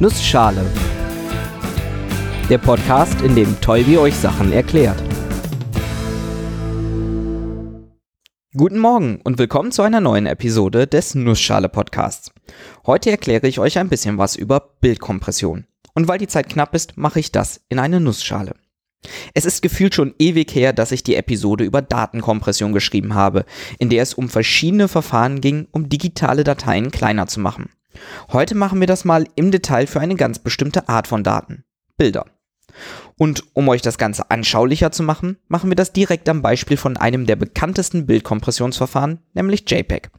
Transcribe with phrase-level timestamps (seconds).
[0.00, 0.64] Nussschale.
[2.48, 5.02] Der Podcast, in dem Tolbi euch Sachen erklärt.
[8.56, 12.30] Guten Morgen und willkommen zu einer neuen Episode des Nussschale Podcasts.
[12.86, 15.66] Heute erkläre ich euch ein bisschen was über Bildkompression.
[15.94, 18.54] Und weil die Zeit knapp ist, mache ich das in eine Nussschale.
[19.34, 23.44] Es ist gefühlt schon ewig her, dass ich die Episode über Datenkompression geschrieben habe,
[23.80, 27.70] in der es um verschiedene Verfahren ging, um digitale Dateien kleiner zu machen.
[28.32, 31.64] Heute machen wir das mal im Detail für eine ganz bestimmte Art von Daten.
[31.96, 32.26] Bilder.
[33.16, 36.96] Und um euch das Ganze anschaulicher zu machen, machen wir das direkt am Beispiel von
[36.96, 40.10] einem der bekanntesten Bildkompressionsverfahren, nämlich JPEG.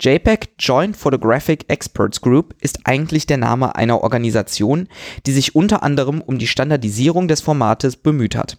[0.00, 4.88] JPEG Joint Photographic Experts Group ist eigentlich der Name einer Organisation,
[5.26, 8.58] die sich unter anderem um die Standardisierung des Formates bemüht hat.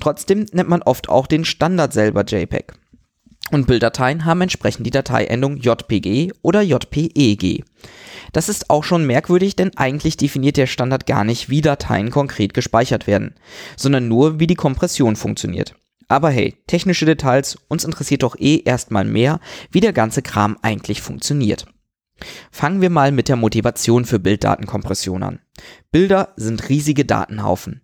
[0.00, 2.74] Trotzdem nennt man oft auch den Standard selber JPEG.
[3.52, 7.64] Und Bilddateien haben entsprechend die Dateiendung JPG oder JPEG.
[8.32, 12.54] Das ist auch schon merkwürdig, denn eigentlich definiert der Standard gar nicht, wie Dateien konkret
[12.54, 13.34] gespeichert werden,
[13.76, 15.74] sondern nur, wie die Kompression funktioniert.
[16.08, 21.02] Aber hey, technische Details, uns interessiert doch eh erstmal mehr, wie der ganze Kram eigentlich
[21.02, 21.66] funktioniert.
[22.50, 25.40] Fangen wir mal mit der Motivation für Bilddatenkompression an.
[25.90, 27.82] Bilder sind riesige Datenhaufen.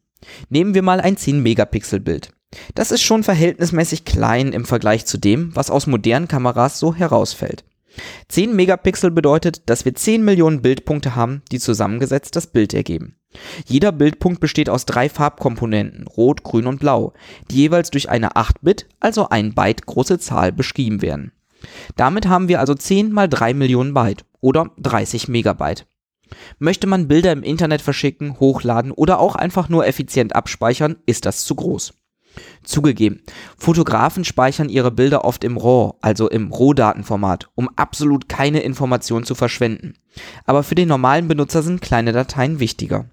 [0.48, 2.31] Nehmen wir mal ein 10 Megapixel Bild.
[2.75, 7.64] Das ist schon verhältnismäßig klein im Vergleich zu dem, was aus modernen Kameras so herausfällt.
[8.28, 13.17] 10 Megapixel bedeutet, dass wir 10 Millionen Bildpunkte haben, die zusammengesetzt das Bild ergeben.
[13.67, 17.12] Jeder Bildpunkt besteht aus drei Farbkomponenten, Rot, Grün und Blau,
[17.50, 21.33] die jeweils durch eine 8-Bit, also ein Byte große Zahl beschrieben werden.
[21.97, 25.86] Damit haben wir also 10 mal 3 Millionen Byte oder 30 Megabyte.
[26.58, 31.45] Möchte man Bilder im Internet verschicken, hochladen oder auch einfach nur effizient abspeichern, ist das
[31.45, 31.95] zu groß.
[32.62, 33.22] Zugegeben,
[33.56, 39.34] Fotografen speichern ihre Bilder oft im RAW, also im Rohdatenformat, um absolut keine Information zu
[39.34, 39.94] verschwenden.
[40.44, 43.06] Aber für den normalen Benutzer sind kleine Dateien wichtiger.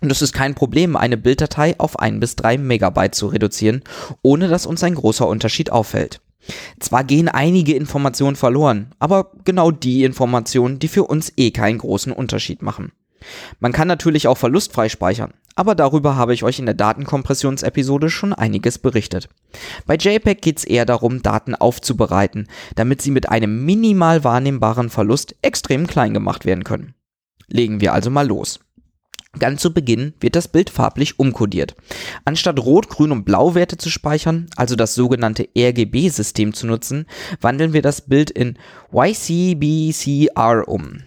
[0.00, 3.82] Und es ist kein Problem, eine Bilddatei auf 1 bis 3 Megabyte zu reduzieren,
[4.22, 6.20] ohne dass uns ein großer Unterschied auffällt.
[6.78, 12.12] Zwar gehen einige Informationen verloren, aber genau die Informationen, die für uns eh keinen großen
[12.12, 12.92] Unterschied machen.
[13.60, 18.32] Man kann natürlich auch verlustfrei speichern, aber darüber habe ich euch in der Datenkompressionsepisode schon
[18.32, 19.28] einiges berichtet.
[19.86, 25.34] Bei JPEG geht es eher darum, Daten aufzubereiten, damit sie mit einem minimal wahrnehmbaren Verlust
[25.42, 26.94] extrem klein gemacht werden können.
[27.48, 28.60] Legen wir also mal los.
[29.38, 31.74] Ganz zu Beginn wird das Bild farblich umkodiert.
[32.24, 37.06] Anstatt Rot, Grün und Blau Werte zu speichern, also das sogenannte RGB-System zu nutzen,
[37.40, 38.58] wandeln wir das Bild in
[38.92, 41.02] YCBCR um.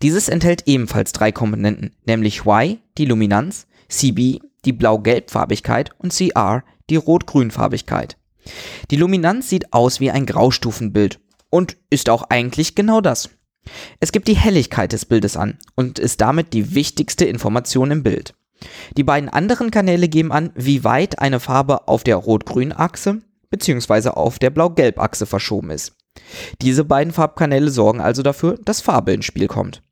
[0.00, 6.96] Dieses enthält ebenfalls drei Komponenten, nämlich Y, die Luminanz, CB, die Blau-Gelb-Farbigkeit und CR, die
[6.96, 8.16] Rot-Grün-Farbigkeit.
[8.90, 11.20] Die Luminanz sieht aus wie ein Graustufenbild
[11.50, 13.30] und ist auch eigentlich genau das.
[14.00, 18.34] Es gibt die Helligkeit des Bildes an und ist damit die wichtigste Information im Bild.
[18.96, 23.20] Die beiden anderen Kanäle geben an, wie weit eine Farbe auf der Rot-Grün-Achse
[23.50, 24.10] bzw.
[24.10, 25.94] auf der Blau-Gelb-Achse verschoben ist.
[26.60, 29.82] Diese beiden Farbkanäle sorgen also dafür, dass Farbe ins Spiel kommt.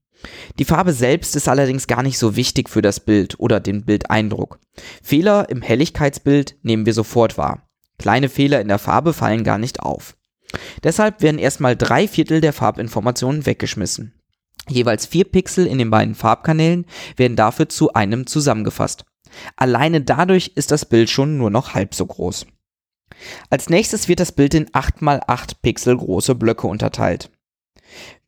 [0.58, 4.58] Die Farbe selbst ist allerdings gar nicht so wichtig für das Bild oder den Bildeindruck.
[5.02, 7.66] Fehler im Helligkeitsbild nehmen wir sofort wahr.
[7.98, 10.16] Kleine Fehler in der Farbe fallen gar nicht auf.
[10.82, 14.14] Deshalb werden erstmal drei Viertel der Farbinformationen weggeschmissen.
[14.68, 16.86] Jeweils vier Pixel in den beiden Farbkanälen
[17.16, 19.04] werden dafür zu einem zusammengefasst.
[19.56, 22.46] Alleine dadurch ist das Bild schon nur noch halb so groß.
[23.50, 27.30] Als nächstes wird das Bild in 8x8 Pixel große Blöcke unterteilt.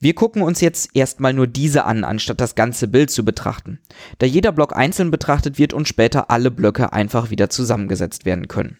[0.00, 3.80] Wir gucken uns jetzt erstmal nur diese an, anstatt das ganze Bild zu betrachten,
[4.18, 8.78] da jeder Block einzeln betrachtet wird und später alle Blöcke einfach wieder zusammengesetzt werden können.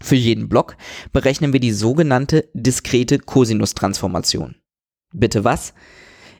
[0.00, 0.76] Für jeden Block
[1.12, 4.56] berechnen wir die sogenannte diskrete Cosinus-Transformation.
[5.12, 5.74] Bitte was?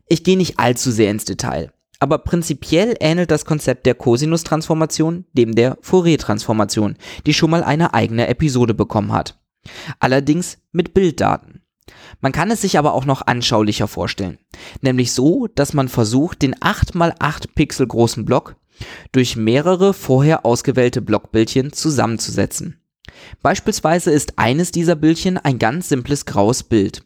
[0.07, 5.55] Ich gehe nicht allzu sehr ins Detail aber prinzipiell ähnelt das Konzept der Cosinus-Transformation dem
[5.55, 6.97] der Fourier-Transformation,
[7.27, 9.39] die schon mal eine eigene Episode bekommen hat.
[9.99, 11.63] Allerdings mit Bilddaten.
[12.21, 14.39] Man kann es sich aber auch noch anschaulicher vorstellen,
[14.81, 18.57] nämlich so, dass man versucht, den 8x8 Pixel großen Block
[19.13, 22.81] durch mehrere vorher ausgewählte Blockbildchen zusammenzusetzen.
[23.43, 27.05] Beispielsweise ist eines dieser Bildchen ein ganz simples graues Bild.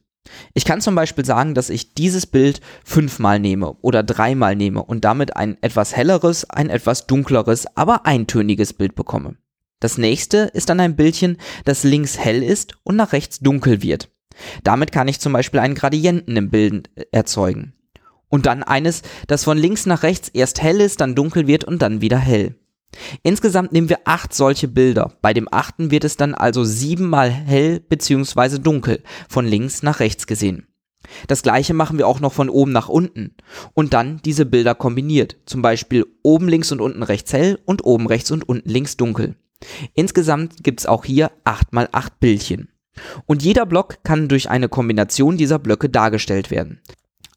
[0.55, 5.05] Ich kann zum Beispiel sagen, dass ich dieses Bild fünfmal nehme oder dreimal nehme und
[5.05, 9.37] damit ein etwas helleres, ein etwas dunkleres, aber eintöniges Bild bekomme.
[9.81, 14.11] Das nächste ist dann ein Bildchen, das links hell ist und nach rechts dunkel wird.
[14.65, 17.75] Damit kann ich zum Beispiel einen Gradienten im Bild erzeugen.
[18.29, 21.81] Und dann eines, das von links nach rechts erst hell ist, dann dunkel wird und
[21.81, 22.57] dann wieder hell.
[23.23, 25.13] Insgesamt nehmen wir acht solche Bilder.
[25.21, 28.59] Bei dem achten wird es dann also siebenmal hell bzw.
[28.59, 30.67] dunkel, von links nach rechts gesehen.
[31.27, 33.35] Das gleiche machen wir auch noch von oben nach unten
[33.73, 38.07] und dann diese Bilder kombiniert, zum Beispiel oben links und unten rechts hell und oben
[38.07, 39.37] rechts und unten links dunkel.
[39.95, 42.69] Insgesamt gibt es auch hier 8 mal 8 Bildchen.
[43.27, 46.81] Und jeder Block kann durch eine Kombination dieser Blöcke dargestellt werden.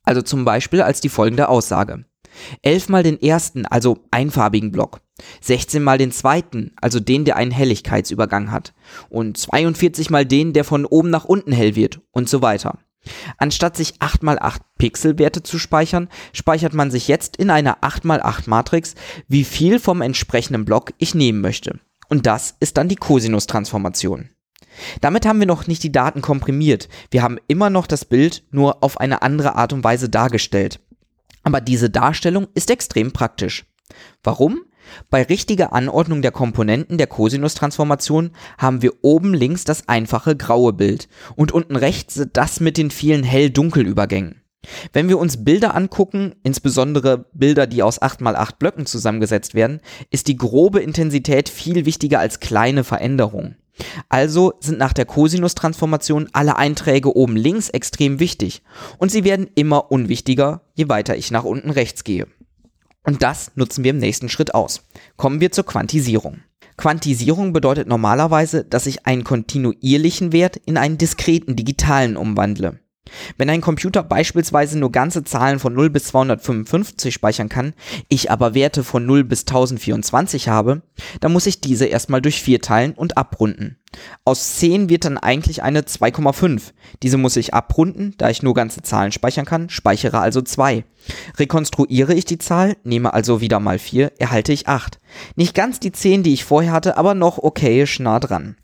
[0.04, 2.06] Also zum Beispiel als die folgende Aussage.
[2.62, 5.02] 11 mal den ersten, also einfarbigen Block.
[5.42, 8.74] 16 mal den zweiten, also den, der einen Helligkeitsübergang hat.
[9.10, 12.80] Und 42 mal den, der von oben nach unten hell wird und so weiter.
[13.38, 18.96] Anstatt sich 8x8 Pixelwerte zu speichern, speichert man sich jetzt in einer 8x8 Matrix,
[19.28, 21.80] wie viel vom entsprechenden Block ich nehmen möchte.
[22.10, 24.30] Und das ist dann die Cosinus-Transformation.
[25.02, 26.88] Damit haben wir noch nicht die Daten komprimiert.
[27.10, 30.80] Wir haben immer noch das Bild nur auf eine andere Art und Weise dargestellt.
[31.44, 33.66] Aber diese Darstellung ist extrem praktisch.
[34.24, 34.62] Warum?
[35.10, 41.08] Bei richtiger Anordnung der Komponenten der Cosinus-Transformation haben wir oben links das einfache graue Bild
[41.36, 44.42] und unten rechts das mit den vielen hell-dunkel-Übergängen.
[44.94, 50.38] Wenn wir uns Bilder angucken, insbesondere Bilder, die aus 8x8 Blöcken zusammengesetzt werden, ist die
[50.38, 53.58] grobe Intensität viel wichtiger als kleine Veränderungen.
[54.10, 58.62] Also sind nach der Cosinus-Transformation alle Einträge oben links extrem wichtig
[58.98, 62.28] und sie werden immer unwichtiger, je weiter ich nach unten rechts gehe.
[63.04, 64.84] Und das nutzen wir im nächsten Schritt aus.
[65.18, 66.42] Kommen wir zur Quantisierung.
[66.78, 72.80] Quantisierung bedeutet normalerweise, dass ich einen kontinuierlichen Wert in einen diskreten digitalen umwandle.
[73.38, 77.74] Wenn ein Computer beispielsweise nur ganze Zahlen von 0 bis 255 speichern kann,
[78.10, 80.82] ich aber Werte von 0 bis 1024 habe,
[81.20, 83.78] dann muss ich diese erstmal durch 4 teilen und abrunden.
[84.24, 86.72] Aus 10 wird dann eigentlich eine 2,5.
[87.04, 90.86] Diese muss ich abrunden, da ich nur ganze Zahlen speichern kann, speichere also 2.
[91.38, 95.00] Rekonstruiere ich die Zahl, nehme also wieder mal 4, erhalte ich 8.
[95.36, 98.56] Nicht ganz die 10, die ich vorher hatte, aber noch okayisch nah dran.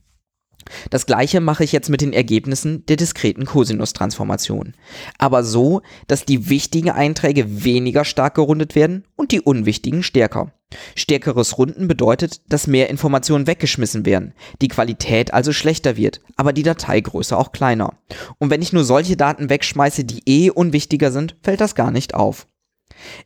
[0.89, 4.73] Das gleiche mache ich jetzt mit den Ergebnissen der diskreten Cosinus-Transformation.
[5.17, 10.51] Aber so, dass die wichtigen Einträge weniger stark gerundet werden und die unwichtigen stärker.
[10.95, 16.63] Stärkeres Runden bedeutet, dass mehr Informationen weggeschmissen werden, die Qualität also schlechter wird, aber die
[16.63, 17.93] Dateigröße auch kleiner.
[18.37, 22.15] Und wenn ich nur solche Daten wegschmeiße, die eh unwichtiger sind, fällt das gar nicht
[22.15, 22.47] auf.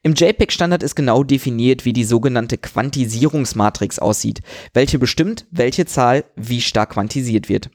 [0.04, 4.42] Im JPEG-Standard ist genau definiert, wie die sogenannte Quantisierungsmatrix aussieht,
[4.74, 7.70] welche bestimmt, welche Zahl wie stark quantisiert wird.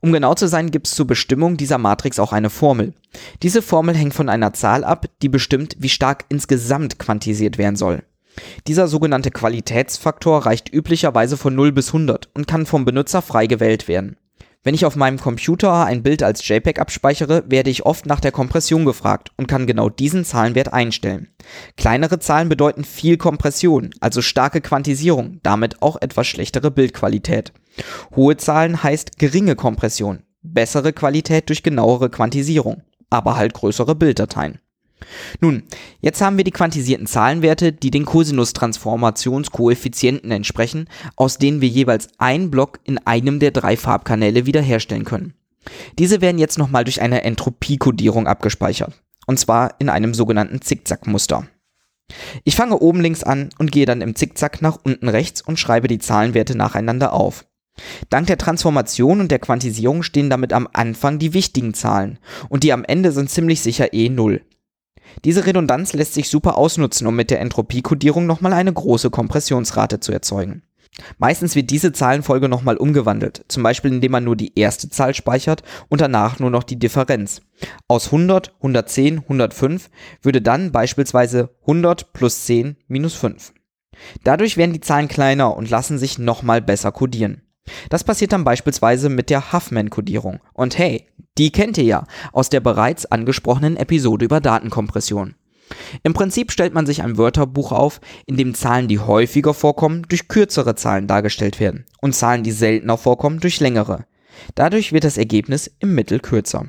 [0.00, 2.94] Um genau zu sein, gibt es zur Bestimmung dieser Matrix auch eine Formel.
[3.42, 8.04] Diese Formel hängt von einer Zahl ab, die bestimmt, wie stark insgesamt quantisiert werden soll.
[8.66, 13.88] Dieser sogenannte Qualitätsfaktor reicht üblicherweise von 0 bis 100 und kann vom Benutzer frei gewählt
[13.88, 14.16] werden.
[14.66, 18.32] Wenn ich auf meinem Computer ein Bild als JPEG abspeichere, werde ich oft nach der
[18.32, 21.28] Kompression gefragt und kann genau diesen Zahlenwert einstellen.
[21.76, 27.52] Kleinere Zahlen bedeuten viel Kompression, also starke Quantisierung, damit auch etwas schlechtere Bildqualität.
[28.16, 34.58] Hohe Zahlen heißt geringe Kompression, bessere Qualität durch genauere Quantisierung, aber halt größere Bilddateien.
[35.40, 35.62] Nun,
[36.00, 42.50] jetzt haben wir die quantisierten Zahlenwerte, die den Cosinus-Transformationskoeffizienten entsprechen, aus denen wir jeweils einen
[42.50, 45.34] Block in einem der drei Farbkanäle wiederherstellen können.
[45.98, 48.92] Diese werden jetzt nochmal durch eine Entropiekodierung abgespeichert,
[49.26, 51.48] und zwar in einem sogenannten Zickzackmuster.
[52.44, 55.88] Ich fange oben links an und gehe dann im Zickzack nach unten rechts und schreibe
[55.88, 57.44] die Zahlenwerte nacheinander auf.
[58.08, 62.18] Dank der Transformation und der Quantisierung stehen damit am Anfang die wichtigen Zahlen
[62.48, 64.40] und die am Ende sind ziemlich sicher eh 0.
[65.24, 70.12] Diese Redundanz lässt sich super ausnutzen, um mit der Entropiekodierung nochmal eine große Kompressionsrate zu
[70.12, 70.62] erzeugen.
[71.18, 75.62] Meistens wird diese Zahlenfolge nochmal umgewandelt, zum Beispiel indem man nur die erste Zahl speichert
[75.88, 77.42] und danach nur noch die Differenz.
[77.86, 79.90] Aus 100, 110, 105
[80.22, 83.52] würde dann beispielsweise 100 plus 10 minus 5.
[84.24, 87.42] Dadurch werden die Zahlen kleiner und lassen sich nochmal besser kodieren.
[87.88, 90.40] Das passiert dann beispielsweise mit der Huffman-Kodierung.
[90.52, 91.06] Und hey,
[91.38, 95.34] die kennt ihr ja aus der bereits angesprochenen Episode über Datenkompression.
[96.02, 100.28] Im Prinzip stellt man sich ein Wörterbuch auf, in dem Zahlen, die häufiger vorkommen, durch
[100.28, 104.06] kürzere Zahlen dargestellt werden und Zahlen, die seltener vorkommen, durch längere.
[104.54, 106.66] Dadurch wird das Ergebnis im Mittel kürzer.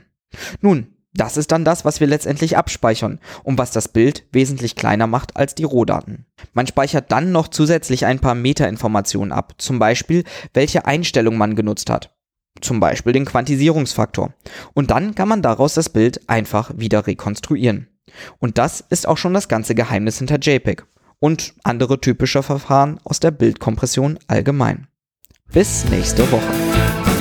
[0.62, 5.08] Nun, das ist dann das, was wir letztendlich abspeichern und was das Bild wesentlich kleiner
[5.08, 6.26] macht als die Rohdaten.
[6.54, 11.90] Man speichert dann noch zusätzlich ein paar Metainformationen ab, zum Beispiel welche Einstellung man genutzt
[11.90, 12.16] hat,
[12.62, 14.34] zum Beispiel den Quantisierungsfaktor.
[14.74, 17.88] Und dann kann man daraus das Bild einfach wieder rekonstruieren.
[18.40, 20.86] Und das ist auch schon das ganze Geheimnis hinter JPEG
[21.20, 24.88] und andere typische Verfahren aus der Bildkompression allgemein.
[25.52, 27.17] Bis nächste Woche.